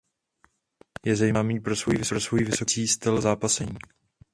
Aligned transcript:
Je 1.05 1.15
zejména 1.15 1.39
známý 1.41 1.59
pro 1.59 1.75
svůj 1.75 1.95
"vysoko 1.97 2.35
létající" 2.35 2.87
styl 2.87 3.21
zápasení. 3.21 3.77